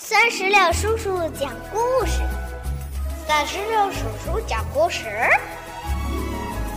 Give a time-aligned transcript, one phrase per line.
[0.00, 2.22] 三十六叔叔讲故事，
[3.26, 5.06] 三十六叔叔讲故事，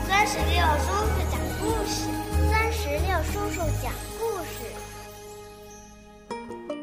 [0.10, 2.10] 三十六叔叔讲故事，
[2.50, 4.66] 三十六叔叔讲故事。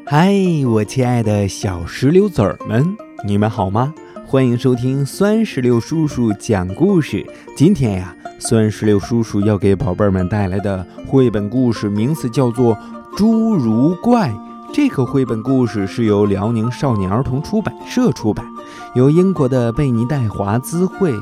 [0.07, 0.33] 嗨，
[0.65, 2.95] 我亲爱的小石榴籽儿们，
[3.25, 3.93] 你们好吗？
[4.25, 7.29] 欢迎收听酸石榴叔叔讲故事。
[7.53, 12.73] 今天呀，酸石榴叔叔要给宝贝们带来的绘本故事名字叫做
[13.17, 14.29] 《侏儒怪》。
[14.71, 18.45] 这个绘本故事是由辽宁少年儿童出版社出版，
[18.93, 21.13] 由英国的贝尼戴华兹绘、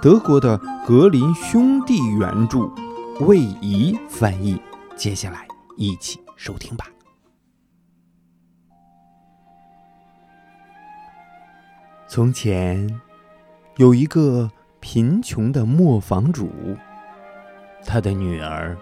[0.00, 2.70] 德国的格林兄弟原著，
[3.20, 4.60] 魏怡翻译。
[4.96, 6.86] 接下来一起收听吧。
[12.08, 13.00] 从前，
[13.76, 14.50] 有一个
[14.80, 16.50] 贫穷的磨坊主，
[17.84, 18.76] 他的女儿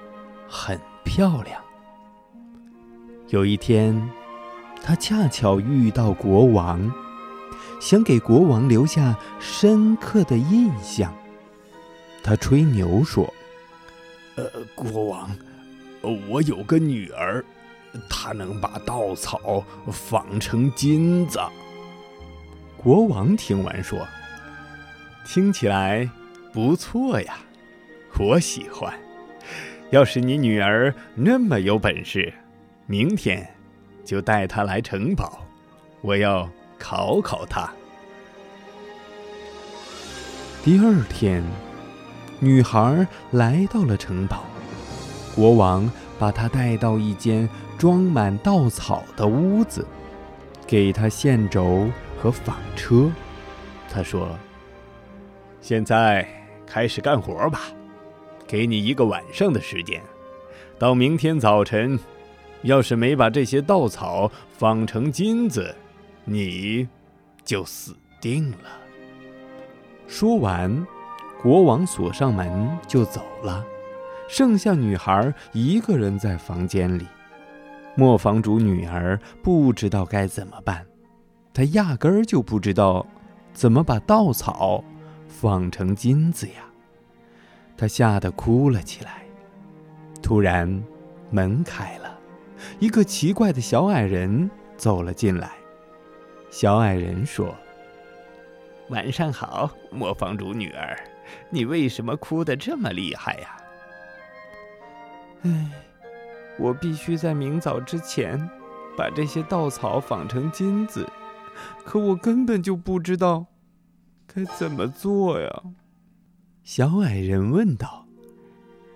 [0.48, 1.61] 很漂亮。
[3.32, 3.98] 有一天，
[4.82, 6.92] 他恰巧遇到国王，
[7.80, 11.10] 想给国王留下深刻的印象。
[12.22, 13.32] 他吹牛说
[14.36, 15.34] ：“呃，国王，
[16.28, 17.42] 我有个女儿，
[18.06, 21.40] 她能把稻草纺成金子。”
[22.76, 24.06] 国王听完说
[25.24, 26.06] ：“听起来
[26.52, 27.38] 不错呀，
[28.18, 28.92] 我喜欢。
[29.88, 32.30] 要是你女儿那么有本事，
[32.86, 33.48] 明天
[34.04, 35.44] 就带她来城堡，
[36.00, 37.72] 我要考考她。”
[40.64, 41.42] 第二天，
[42.38, 44.44] 女孩来到了城堡，
[45.34, 49.86] 国王把她带到一间装满稻草的屋子，
[50.66, 51.88] 给她线轴。
[52.22, 53.10] 和纺车，
[53.90, 54.38] 他说
[55.60, 56.24] ：“现在
[56.64, 57.62] 开始干活吧，
[58.46, 60.00] 给你一个晚上的时间。
[60.78, 61.98] 到明天早晨，
[62.62, 65.74] 要是没把这些稻草纺成金子，
[66.24, 66.88] 你
[67.44, 68.68] 就死定了。”
[70.06, 70.86] 说完，
[71.42, 73.64] 国王锁上门就走了，
[74.28, 77.06] 剩下女孩一个人在房间里。
[77.94, 80.84] 磨坊主女儿不知道该怎么办。
[81.54, 83.06] 她压根儿就不知道
[83.52, 84.82] 怎么把稻草
[85.28, 86.64] 纺成金子呀！
[87.76, 89.24] 她吓得哭了起来。
[90.22, 90.82] 突然，
[91.30, 92.11] 门开了，
[92.78, 95.52] 一个奇怪的小矮人走了进来。
[96.50, 97.54] 小矮人说
[98.90, 100.96] ：“晚上好，磨坊主女儿，
[101.50, 103.56] 你为什么哭得这么厉害呀
[105.44, 105.70] ？”“唉，
[106.58, 108.38] 我必须在明早之前
[108.96, 111.08] 把这些稻草纺成金子。”
[111.84, 113.46] 可我根本就不知道
[114.26, 115.62] 该怎么做呀！
[116.64, 118.06] 小矮人问道：“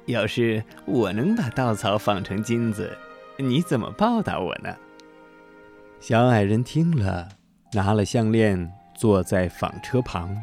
[0.07, 2.97] 要是我能把稻草纺成金子，
[3.39, 4.75] 你怎么报答我呢？”
[6.01, 7.29] 小矮人听了，
[7.73, 10.37] 拿了项链，坐在纺车旁，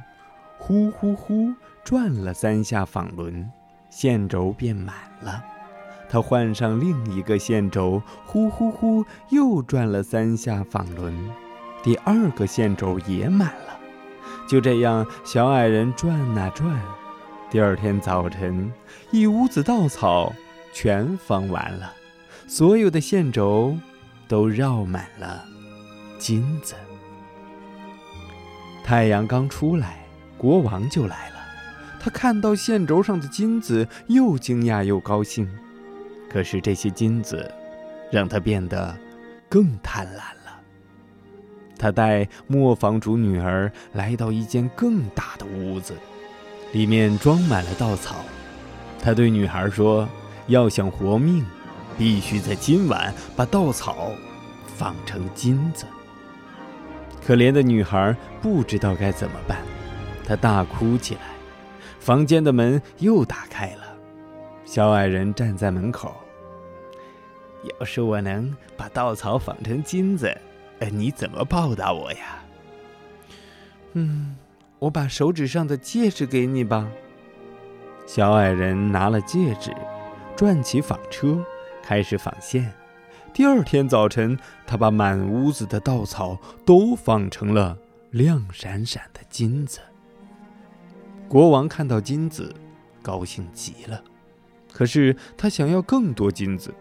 [0.57, 3.49] 呼呼呼转了三下纺轮，
[3.89, 5.43] 线轴变满了。
[6.09, 11.13] 他换上另一个线轴，呼呼呼又转了三下纺轮。
[11.81, 13.79] 第二个线轴也满了，
[14.47, 16.79] 就这样，小矮人转啊转。
[17.49, 18.71] 第二天早晨，
[19.11, 20.33] 一屋子稻草
[20.71, 21.93] 全纺完了，
[22.47, 23.77] 所有的线轴
[24.27, 25.43] 都绕满了
[26.17, 26.75] 金子。
[28.83, 30.05] 太阳刚出来，
[30.37, 31.35] 国王就来了。
[31.99, 35.49] 他看到线轴上的金子，又惊讶又高兴。
[36.29, 37.49] 可是这些金子，
[38.11, 38.95] 让他变得
[39.47, 40.59] 更贪婪了。
[41.77, 45.93] 他带磨坊主女儿来到一间更大的屋子，
[46.73, 48.17] 里面装满了稻草。
[49.01, 50.07] 他对女孩说
[50.47, 51.45] ：“要想活命，
[51.97, 54.11] 必须在今晚把稻草
[54.75, 55.85] 纺成金子。”
[57.25, 59.59] 可怜的女孩不知道该怎么办，
[60.25, 61.21] 她大哭起来。
[61.99, 63.95] 房间的门又打开了，
[64.65, 66.13] 小矮人站在门口。
[67.79, 70.35] 要是我能把稻草纺成金子。
[70.91, 72.43] 你怎么报答我呀？
[73.93, 74.35] 嗯，
[74.79, 76.89] 我把手指上的戒指给你吧。
[78.05, 79.73] 小矮人拿了戒指，
[80.35, 81.41] 转起纺车，
[81.83, 82.73] 开始纺线。
[83.33, 87.77] 第二天早晨，他把满屋子的稻草都纺成了
[88.09, 89.79] 亮闪闪的金子。
[91.27, 92.51] 国王看到金子，
[93.01, 94.01] 高兴极了。
[94.71, 96.73] 可是他想要更多金子，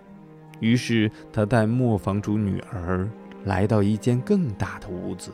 [0.61, 3.09] 于是他带磨坊主女儿。
[3.45, 5.33] 来到一间更大的屋子，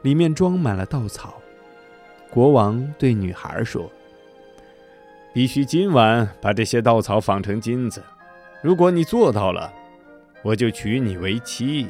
[0.00, 1.34] 里面装满了稻草。
[2.30, 3.92] 国王对女孩说
[5.34, 8.02] ：“必须今晚把这些稻草纺成金子。
[8.62, 9.72] 如果你做到了，
[10.42, 11.88] 我就娶你为妻。”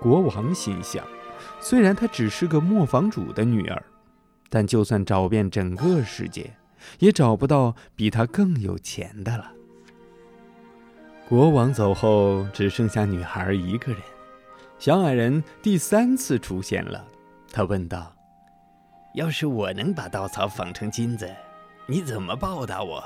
[0.00, 1.04] 国王心想，
[1.60, 3.82] 虽然她只是个磨坊主的女儿，
[4.48, 6.52] 但就算找遍整个世界，
[6.98, 9.52] 也找不到比她更有钱的了。
[11.28, 14.00] 国王走后，只剩下女孩一个人。
[14.80, 17.04] 小矮人第三次出现了，
[17.52, 18.12] 他问道
[19.14, 21.30] ：“要是我能把稻草纺成金子，
[21.86, 23.04] 你怎么报答我？”“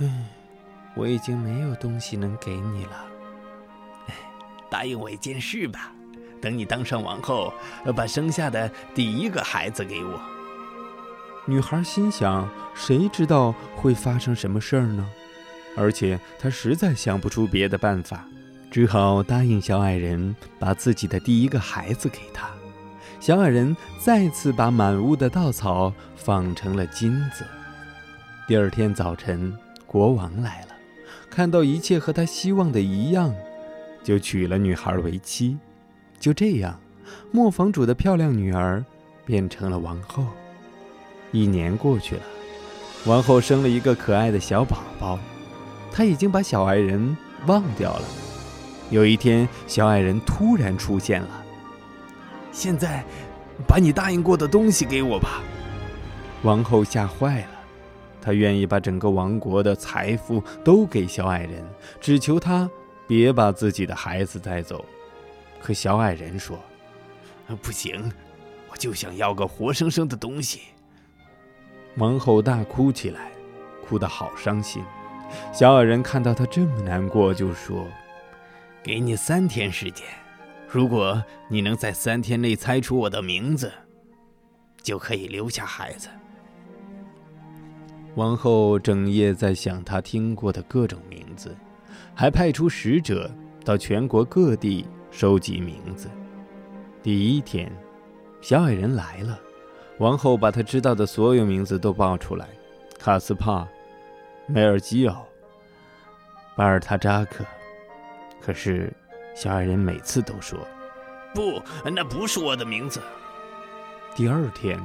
[0.00, 0.26] 嗯，
[0.94, 3.04] 我已经没有东西能给你了。
[4.68, 5.92] 答应我一件事吧，
[6.40, 7.52] 等你当上王后，
[7.94, 10.20] 把生下的第一个孩子给我。”
[11.46, 15.06] 女孩心想：“谁知道会发生什么事儿呢？”
[15.76, 18.24] 而且她实在想不出别的办法，
[18.70, 22.48] 只好答应小矮人把自己的第一个孩子给他。
[23.18, 27.44] 小矮人再次把满屋的稻草纺成了金子。
[28.46, 29.56] 第二天早晨，
[29.90, 30.76] 国王来了，
[31.28, 33.34] 看到一切和他希望的一样，
[34.04, 35.58] 就娶了女孩为妻。
[36.20, 36.78] 就这样，
[37.32, 38.84] 磨坊主的漂亮女儿
[39.26, 40.24] 变成了王后。
[41.32, 42.22] 一年过去了，
[43.06, 45.18] 王后生了一个可爱的小宝宝。
[45.90, 47.16] 她已经把小矮人
[47.48, 48.04] 忘掉了。
[48.90, 51.44] 有一天，小矮人突然出现了。
[52.52, 53.04] 现在，
[53.66, 55.42] 把你答应过的东西给我吧。
[56.42, 57.59] 王后吓坏了，
[58.20, 61.64] 他愿意把整个王国的财富都给小矮人，
[62.00, 62.68] 只求他
[63.06, 64.84] 别把自己的孩子带走。
[65.60, 66.58] 可小矮人说
[67.60, 68.12] ：“不行，
[68.70, 70.60] 我就想要个活生生的东西。”
[71.96, 73.32] 王后大哭起来，
[73.84, 74.82] 哭得好伤心。
[75.52, 77.86] 小矮人看到他这么难过，就说
[78.82, 80.06] ：“给你三天时间，
[80.68, 83.72] 如果你能在三天内猜出我的名字，
[84.82, 86.08] 就可以留下孩子。”
[88.20, 91.56] 王后整夜在想她听过的各种名字，
[92.14, 93.30] 还派出使者
[93.64, 96.06] 到全国各地收集名字。
[97.02, 97.72] 第一天，
[98.42, 99.40] 小矮人来了，
[99.96, 102.46] 王后把他知道的所有名字都报出来：
[102.98, 103.66] 卡斯帕。
[104.46, 105.26] 梅尔基奥、
[106.54, 107.42] 巴尔塔扎克，
[108.38, 108.92] 可是
[109.34, 110.58] 小矮人每次都说
[111.34, 111.58] ：“不，
[111.90, 113.00] 那不是我的名字。”
[114.14, 114.78] 第二天，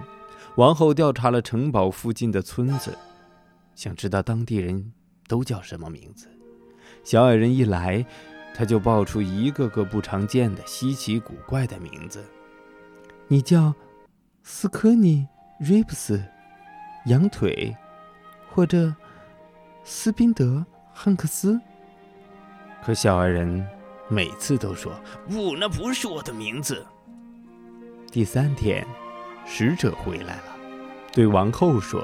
[0.55, 2.97] 王后调查了城堡附近的村子，
[3.75, 4.93] 想知道当地人
[5.27, 6.27] 都叫什么名字。
[7.03, 8.03] 小矮人一来，
[8.55, 12.23] 他就报出一个个不常见的、稀奇古怪的名字
[13.27, 13.73] ：“你叫
[14.43, 15.27] 斯科尼·
[15.69, 16.23] 瑞普斯，
[17.05, 17.75] 羊腿，
[18.49, 18.93] 或者……”
[19.87, 21.61] 斯宾德汉克斯，
[22.83, 23.63] 可小矮人
[24.09, 24.99] 每次都说
[25.29, 26.83] 不，那不是我的名字。
[28.11, 28.83] 第三天，
[29.45, 30.57] 使者回来了，
[31.11, 32.03] 对王后说：“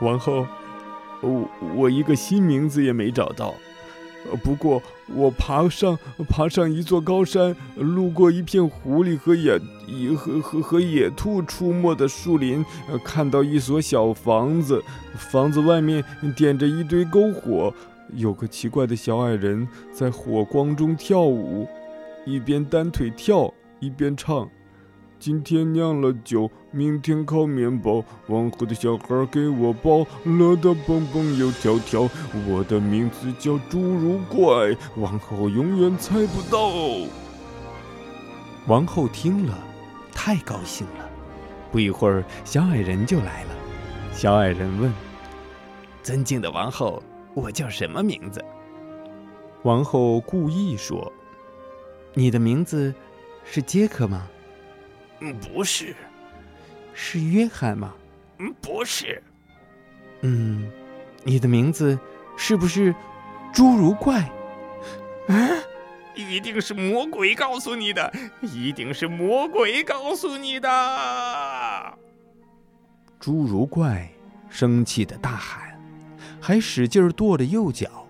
[0.00, 0.46] 王后，
[1.20, 3.54] 我我一个新名字也没找到。”
[4.44, 5.98] 不过，我爬上
[6.28, 12.62] 爬上一座高山，路过一片狐狸和野野和和和野兔出没的树林，
[13.02, 14.84] 看到一所小房子，
[15.16, 16.04] 房子外面
[16.36, 17.72] 点着一堆篝火，
[18.12, 21.66] 有个奇怪的小矮人在火光中跳舞，
[22.26, 23.50] 一边单腿跳
[23.80, 24.46] 一边唱。
[25.20, 28.02] 今天酿了酒，明天烤面包。
[28.28, 32.08] 王后的小孩给我包，乐得蹦蹦又跳跳。
[32.48, 36.72] 我的名字叫侏儒怪，王后永远猜不到。
[38.66, 39.58] 王后听了，
[40.10, 41.10] 太高兴了。
[41.70, 43.50] 不一会儿，小矮人就来了。
[44.14, 44.90] 小矮人问
[46.02, 47.02] ：“尊敬的王后，
[47.34, 48.42] 我叫什么名字？”
[49.64, 51.12] 王后故意说
[52.14, 52.94] ：“你的名字
[53.44, 54.26] 是杰克吗？”
[55.20, 55.94] 嗯，不是，
[56.94, 57.94] 是约翰吗？
[58.38, 59.22] 嗯，不是。
[60.22, 60.70] 嗯，
[61.24, 61.98] 你的名字
[62.36, 62.94] 是不是
[63.52, 64.20] 侏儒怪？
[65.28, 65.36] 啊，
[66.14, 70.68] 一定是魔鬼告诉你的，一定是魔鬼告诉你的。
[73.20, 74.10] 侏儒怪
[74.48, 75.78] 生气的大喊，
[76.40, 78.06] 还使劲跺着右脚。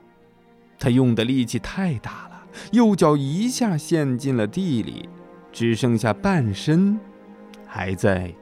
[0.78, 5.08] 他用的力气太大了，右脚一下陷进了地里。
[5.52, 6.98] 只剩下半身
[7.66, 8.32] 还在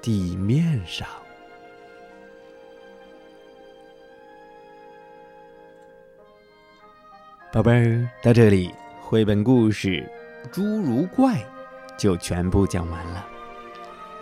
[0.00, 1.06] 地面上。
[7.52, 8.70] 宝贝儿，到这里，
[9.00, 10.06] 绘本故事
[10.54, 11.34] 《侏儒怪》
[11.96, 13.26] 就全部讲完了。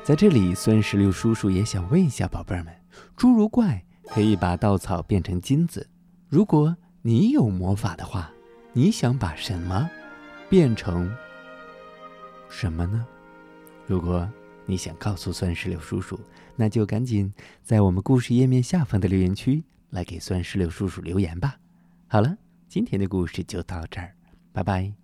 [0.04, 2.72] 在这里，孙石榴叔叔也想问一下宝贝儿们：
[3.16, 5.88] 侏儒怪可以把稻草变成金子，
[6.28, 8.30] 如果你有魔法的话，
[8.72, 9.90] 你想把什么
[10.48, 11.12] 变成？
[12.56, 13.04] 什么呢？
[13.84, 14.30] 如果
[14.64, 16.18] 你想告诉酸石榴叔叔，
[16.54, 17.34] 那就赶紧
[17.64, 21.58] 在我们故事页面下方的留言区来给酸石榴叔叔留言吧。
[22.06, 24.14] 好了，今天的故事就到这儿，
[24.52, 24.94] 拜拜，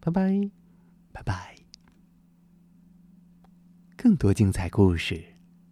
[0.00, 0.50] 拜拜，
[1.10, 1.56] 拜拜。
[3.96, 5.24] 更多精彩故事，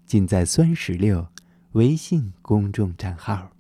[0.07, 1.29] 尽在酸石榴
[1.73, 3.56] 微信公众账号。